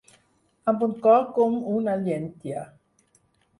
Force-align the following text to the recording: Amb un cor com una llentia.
Amb 0.73 0.85
un 0.85 0.95
cor 1.03 1.27
com 1.37 1.59
una 1.75 1.95
llentia. 2.07 2.67